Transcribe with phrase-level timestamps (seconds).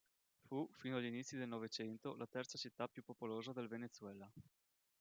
[0.47, 4.27] Fu, fino agli inizi del novecento, la terza città più popolosa del Venezuela.